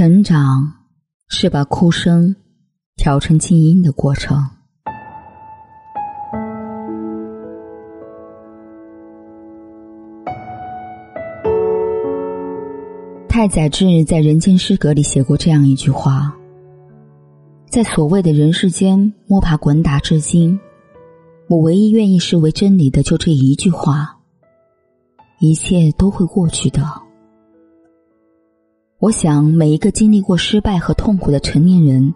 [0.00, 0.74] 成长
[1.26, 2.36] 是把哭声
[2.94, 4.48] 调成静音的过程。
[13.28, 16.32] 太宰治在《人间失格》里写过这样一句话
[17.68, 20.60] ：“在所谓的人世间摸爬滚打至今，
[21.48, 24.20] 我唯一愿意视为真理的，就这一句话：
[25.40, 26.84] 一切都会过去的。”
[29.00, 32.12] 我想，每一个经历过失败和痛苦的成年人，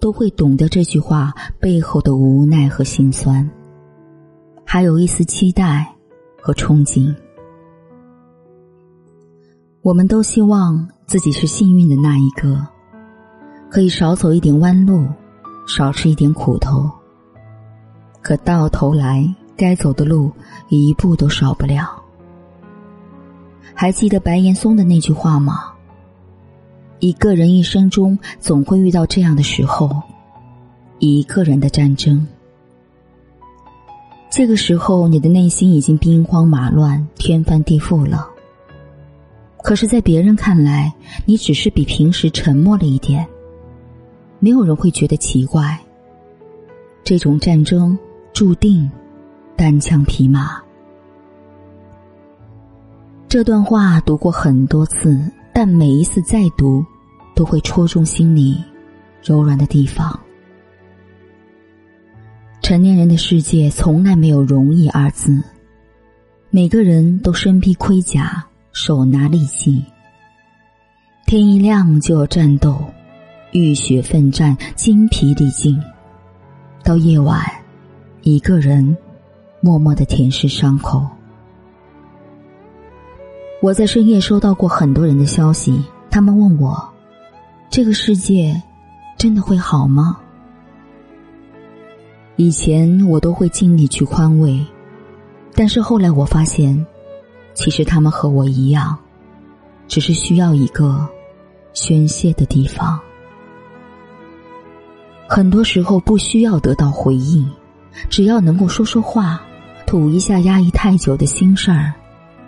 [0.00, 1.30] 都会懂得这句话
[1.60, 3.46] 背后的无奈和心酸，
[4.64, 5.94] 还有一丝期待
[6.40, 7.14] 和憧憬。
[9.82, 12.66] 我们都希望自己是幸运的那一个，
[13.68, 15.06] 可以少走一点弯路，
[15.68, 16.90] 少吃一点苦头。
[18.22, 19.22] 可到头来，
[19.54, 20.32] 该走的路
[20.70, 22.02] 一步都少不了。
[23.74, 25.74] 还记得白岩松的那句话吗？
[26.98, 29.90] 一个人一生中总会遇到这样的时候，
[30.98, 32.26] 一个人的战争。
[34.30, 38.28] 这个时候，你的内心已经兵荒马乱、天翻地覆了。
[39.62, 40.92] 可是，在别人看来，
[41.24, 43.26] 你只是比平时沉默了一点，
[44.38, 45.78] 没有人会觉得奇怪。
[47.02, 47.96] 这种战争
[48.32, 48.90] 注定
[49.56, 50.60] 单枪匹马。
[53.28, 55.18] 这段话读过很多次。
[55.66, 56.86] 但每一次再读，
[57.34, 58.62] 都会戳中心里
[59.20, 60.16] 柔软的地方。
[62.62, 65.42] 成年人的世界从来没有容易二字，
[66.50, 69.84] 每个人都身披盔甲，手拿利器。
[71.26, 72.80] 天一亮就要战斗，
[73.50, 75.76] 浴血奋战，精疲力尽。
[76.84, 77.44] 到夜晚，
[78.22, 78.96] 一个人
[79.60, 81.04] 默默的舔舐伤口。
[83.66, 86.88] 我在深夜收到过很多人的消息，他们问我
[87.68, 88.62] ：“这个世界
[89.18, 90.16] 真的会好吗？”
[92.36, 94.64] 以前我都会尽力去宽慰，
[95.56, 96.86] 但是后来我发现，
[97.54, 98.96] 其实他们和我一样，
[99.88, 101.04] 只是需要一个
[101.72, 102.96] 宣泄的地方。
[105.26, 107.44] 很多时候不需要得到回应，
[108.08, 109.42] 只要能够说说话，
[109.88, 111.92] 吐一下压抑太久的心事儿。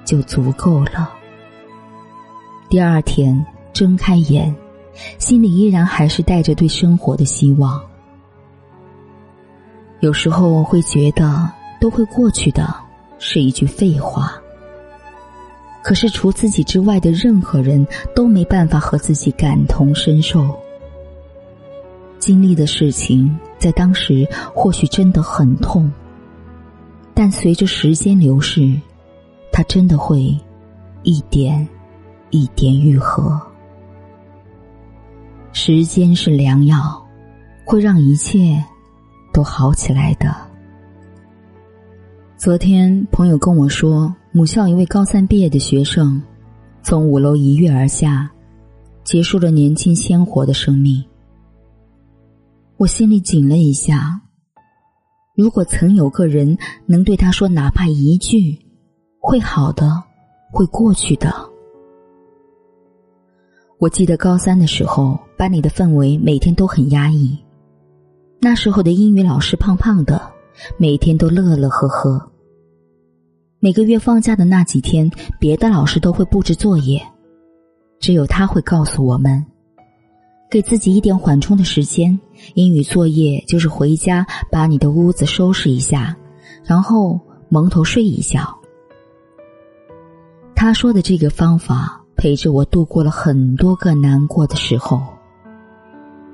[0.09, 1.13] 就足够了。
[2.71, 4.55] 第二天睁开眼，
[5.19, 7.79] 心里依然还是带着对生活的希望。
[10.01, 11.47] 有时候会觉得
[11.79, 12.75] 都会过去的，
[13.19, 14.33] 是一句废话。
[15.83, 20.59] 可是除自己之外的任何人都没办法和自己感同身受。
[22.19, 25.93] 经历的事情在当时或许真的很痛，
[27.13, 28.75] 但随着时间流逝。
[29.59, 30.39] 它真的会
[31.03, 31.69] 一点
[32.31, 33.37] 一点愈合。
[35.53, 37.05] 时间是良药，
[37.65, 38.65] 会让一切
[39.33, 40.33] 都好起来的。
[42.37, 46.23] 昨天朋友跟我说，母校一位高三毕业的学生
[46.81, 48.31] 从五楼一跃而下，
[49.03, 51.05] 结束了年轻鲜活的生命。
[52.77, 54.21] 我心里紧了一下。
[55.35, 58.57] 如果曾有个人能对他说哪怕一句。
[59.31, 60.03] 会好的，
[60.51, 61.31] 会过去的。
[63.79, 67.39] 我记得高三的时候，班里的氛围每天都很压抑。
[68.41, 70.19] 那时候的英语老师胖胖的，
[70.79, 72.33] 每天都乐乐呵呵。
[73.61, 76.99] 每个月放假的那几天，别的老师都会布置作业，
[78.01, 79.45] 只有他会告诉我们，
[80.51, 82.19] 给自己一点缓冲的时间。
[82.55, 86.17] 英语作业就是回家把你的屋子收拾一下，
[86.65, 88.58] 然后蒙头睡一觉。
[90.61, 95.01] 他说的这个方法陪着我度过了很多个难过的时候。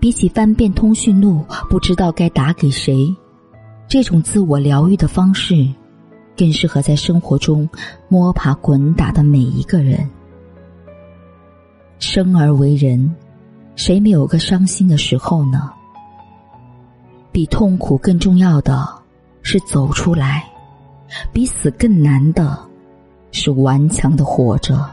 [0.00, 3.14] 比起翻遍通讯录不知道该打给谁，
[3.86, 5.68] 这种自我疗愈的方式，
[6.38, 7.68] 更适合在生活中
[8.08, 10.08] 摸爬滚打的每一个人。
[11.98, 13.14] 生而为人，
[13.76, 15.70] 谁没有个伤心的时候呢？
[17.30, 18.88] 比痛苦更重要的
[19.42, 20.50] 是走出来，
[21.30, 22.58] 比死更难的。
[23.34, 24.88] 是顽强的活着。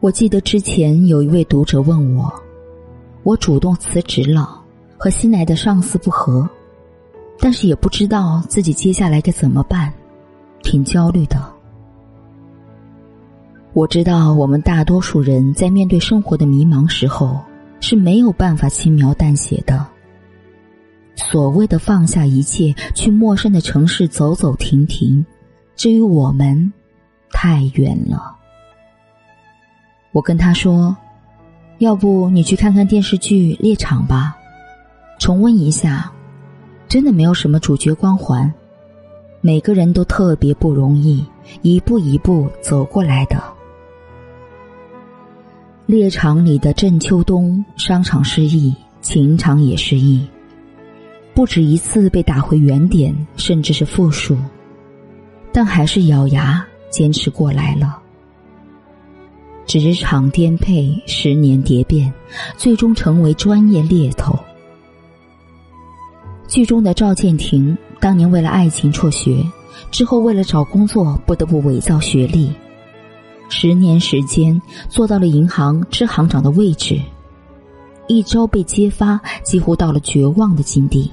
[0.00, 2.32] 我记得之前有一位读者问我，
[3.24, 4.58] 我主动辞职了，
[4.96, 6.48] 和新来的上司不和，
[7.38, 9.92] 但是也不知道自己接下来该怎么办，
[10.62, 11.36] 挺焦虑的。
[13.74, 17.38] 我知道我们大多数人在面对生活的迷茫时候
[17.80, 19.86] 是没有办法轻描淡写的。
[21.16, 25.24] 所谓的放下一切，去陌生的城市走走停停。
[25.80, 26.70] 至于我们，
[27.32, 28.36] 太远了。
[30.12, 30.94] 我跟他说
[31.80, 34.36] ：“要不你去看看电视剧《猎场》吧，
[35.18, 36.12] 重温一下，
[36.86, 38.52] 真的没有什么主角光环，
[39.40, 41.24] 每个人都特别不容易，
[41.62, 43.42] 一步一步走过来的。
[45.86, 50.28] 猎场里的郑秋冬，商场失意，情场也失意，
[51.32, 54.36] 不止一次被打回原点，甚至是负数，
[55.52, 57.98] 但还是咬牙坚持过来了。
[59.66, 62.12] 职场颠沛，十年蝶变，
[62.56, 64.36] 最终成为专业猎头。
[66.48, 69.44] 剧中的赵建廷当年为了爱情辍学，
[69.92, 72.52] 之后为了找工作不得不伪造学历，
[73.48, 77.00] 十年时间做到了银行支行长的位置，
[78.08, 81.08] 一朝被揭发，几乎到了绝望的境地，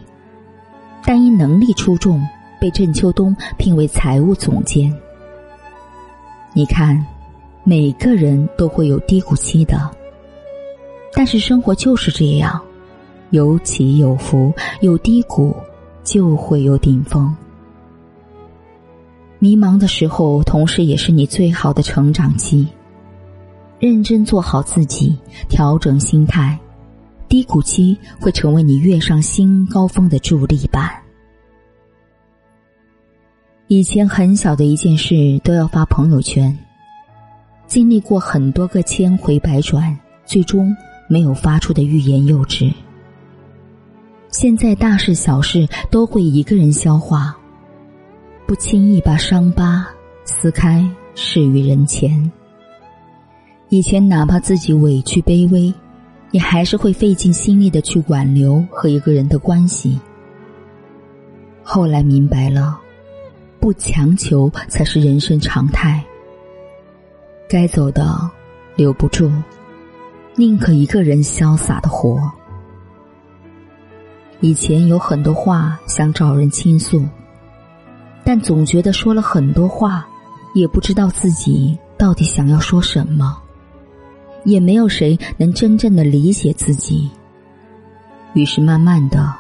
[1.06, 2.20] 但因能力出众，
[2.60, 4.94] 被郑秋冬聘为财务总监。
[6.54, 7.06] 你看。
[7.70, 9.92] 每个人都会有低谷期的，
[11.12, 12.62] 但是生活就是这样，
[13.32, 15.54] 有起有伏，有低谷
[16.02, 17.36] 就会有顶峰。
[19.40, 22.66] 迷茫的时候，同时也是你最好的成长期。
[23.80, 25.18] 认真做好自己，
[25.50, 26.58] 调整心态，
[27.28, 30.90] 低谷期会成为你跃上新高峰的助力板。
[33.70, 36.58] 以前很小的一件事都要发朋友圈。
[37.66, 39.94] 经历过很多个千回百转，
[40.26, 40.74] 最终
[41.10, 42.72] 没有发出的欲言又止。
[44.30, 47.36] 现在大事小事都会一个人消化，
[48.46, 49.86] 不轻易把伤疤
[50.24, 52.32] 撕开示于人前。
[53.68, 55.74] 以前哪怕自己委屈卑微，
[56.32, 60.00] 也还是会费尽心力的去挽留和一个人的关系。
[61.64, 62.80] 后来明白了，
[63.68, 66.02] 不强求才是人生常态。
[67.50, 68.18] 该走的
[68.78, 69.30] 留不住，
[70.38, 72.18] 宁可一个人潇洒的活。
[74.40, 77.06] 以前有很多话想找人倾诉，
[78.24, 80.08] 但总觉得说了很多话，
[80.54, 83.38] 也不知道自己到底想要说什么，
[84.46, 87.12] 也没有谁能真正的理解自己。
[88.34, 89.36] 于是慢慢的，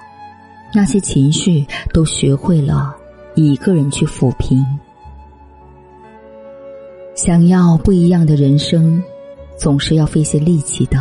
[0.74, 2.94] 那些情绪都学会了
[3.44, 4.66] 一个人去抚平。
[7.14, 9.02] 想要不一样的人生，
[9.56, 11.00] 总是要费些力气的。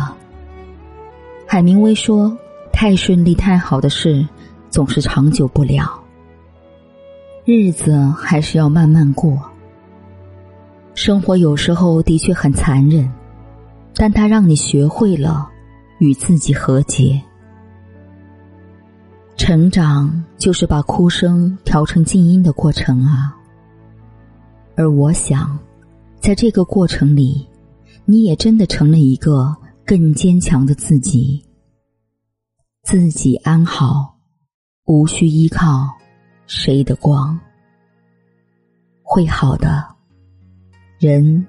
[1.47, 2.37] 海明威说
[2.71, 4.23] ：“太顺利、太好的事，
[4.69, 5.99] 总是长久不了。
[7.43, 9.41] 日子还是要慢慢过。
[10.93, 13.11] 生活有时候的确很残忍，
[13.95, 15.49] 但它让你学会了
[15.97, 17.19] 与自己和解。
[19.47, 23.33] 成长就是把哭声调成静音的过程啊。
[24.75, 25.57] 而我想。”
[26.19, 27.47] 在这个过程里，
[28.03, 29.55] 你也真的成了一个
[29.85, 31.41] 更坚强的自己。
[32.83, 34.17] 自己安好，
[34.85, 35.87] 无需依靠
[36.45, 37.39] 谁的光，
[39.01, 39.87] 会好的。
[40.99, 41.47] 人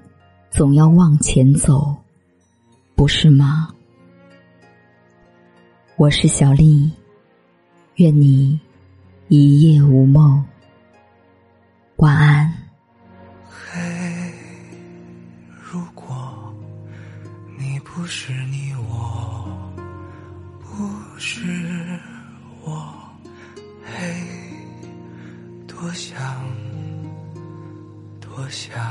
[0.49, 1.93] 总要往前走，
[2.95, 3.67] 不是吗？
[5.97, 6.89] 我是小丽，
[7.99, 8.57] 愿你
[9.27, 10.41] 一夜无梦，
[11.97, 12.49] 晚安。
[13.45, 13.77] 嘿，
[15.61, 16.55] 如果
[17.57, 19.45] 你不是你，我
[20.61, 21.41] 不是
[22.63, 22.89] 我，
[23.83, 24.15] 嘿，
[25.67, 26.17] 多想，
[28.21, 28.81] 多想，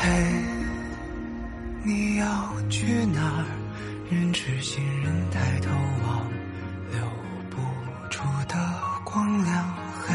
[0.00, 0.08] 嘿，
[1.82, 2.26] 你要
[2.70, 3.27] 去哪
[4.76, 4.78] 儿？
[5.02, 5.70] 人，抬头
[6.04, 6.28] 望，
[6.92, 7.00] 留
[7.48, 7.56] 不
[8.10, 8.54] 住的
[9.04, 10.14] 光亮，黑，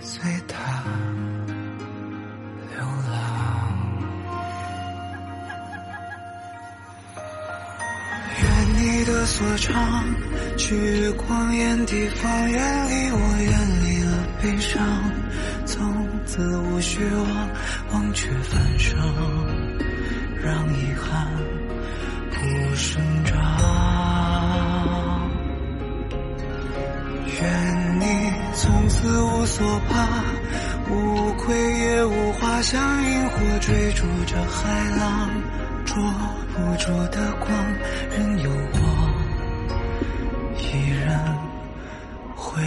[0.00, 0.54] 随他
[2.70, 2.78] 流
[3.10, 3.14] 浪。
[8.42, 8.42] 愿。
[8.74, 10.04] 你的所长，
[10.56, 13.52] 去光艳地方，远离我，远
[13.84, 14.82] 离了悲伤，
[15.64, 17.48] 从此无需望，
[17.92, 18.96] 忘却繁盛，
[20.42, 21.28] 让遗憾
[22.74, 23.38] 生长。
[27.40, 28.04] 愿你
[28.54, 30.06] 从此无所怕，
[30.90, 35.30] 无愧也无话，像萤火追逐着海浪，
[35.84, 35.96] 捉
[36.54, 37.50] 不住的光，
[38.16, 38.78] 任由我。
[40.58, 41.36] 依然
[42.36, 42.62] 回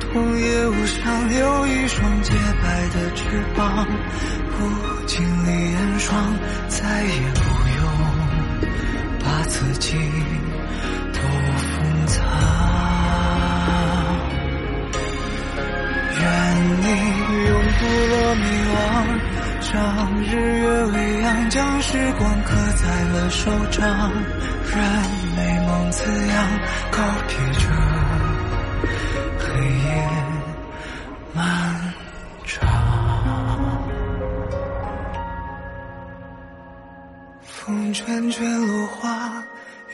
[0.00, 3.24] 痛也无伤，留一双洁白的翅
[3.56, 3.86] 膀，
[4.50, 6.34] 不经历严霜，
[6.68, 7.40] 再也不
[7.76, 7.82] 用
[9.20, 9.96] 把自己
[11.12, 11.20] 都
[11.60, 12.16] 封藏。
[16.20, 16.22] 愿
[16.80, 16.84] 你
[17.48, 17.80] 永不
[18.10, 18.42] 落迷
[18.72, 18.74] 惘，
[19.60, 19.70] 像
[20.22, 20.28] 日
[20.60, 24.12] 月未央，将时光刻在了手掌，
[24.66, 24.76] 任
[25.36, 26.34] 美梦滋养，
[26.90, 27.89] 告别这。
[37.70, 39.44] 风卷卷落花，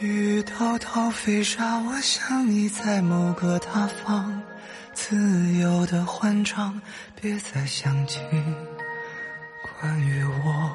[0.01, 1.79] 雨滔滔飞沙。
[1.81, 4.41] 我想你在某个他方，
[4.95, 6.81] 自由的欢畅。
[7.21, 8.21] 别再想起
[9.61, 10.75] 关于我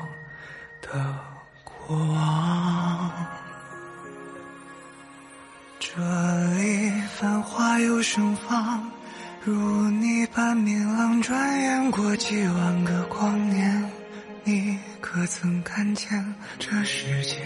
[0.79, 1.15] 的
[1.63, 3.11] 过往。
[5.79, 5.97] 这
[6.53, 8.87] 里繁华又盛放，
[9.43, 11.19] 如你般明朗。
[11.19, 13.91] 转眼过几万个光年，
[14.43, 17.37] 你可曾看见这世界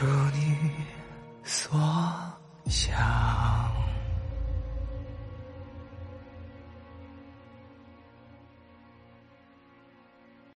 [0.00, 0.56] 如你
[1.44, 1.78] 所
[2.68, 3.81] 想？